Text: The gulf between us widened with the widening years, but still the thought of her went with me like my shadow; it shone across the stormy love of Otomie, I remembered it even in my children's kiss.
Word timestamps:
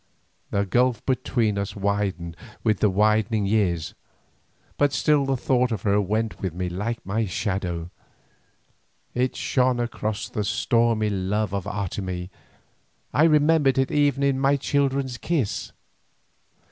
The 0.49 0.65
gulf 0.65 1.05
between 1.05 1.59
us 1.59 1.75
widened 1.75 2.35
with 2.63 2.79
the 2.79 2.89
widening 2.89 3.45
years, 3.45 3.93
but 4.75 4.93
still 4.93 5.27
the 5.27 5.37
thought 5.37 5.71
of 5.71 5.83
her 5.83 6.01
went 6.01 6.41
with 6.41 6.55
me 6.55 6.69
like 6.69 7.05
my 7.05 7.27
shadow; 7.27 7.91
it 9.13 9.35
shone 9.35 9.79
across 9.79 10.27
the 10.27 10.43
stormy 10.43 11.11
love 11.11 11.53
of 11.53 11.65
Otomie, 11.67 12.31
I 13.13 13.25
remembered 13.25 13.77
it 13.77 13.91
even 13.91 14.23
in 14.23 14.39
my 14.39 14.55
children's 14.57 15.19
kiss. 15.19 15.71